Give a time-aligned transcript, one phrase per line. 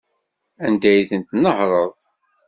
[0.65, 1.93] Anda ay tent-tnehṛeḍ?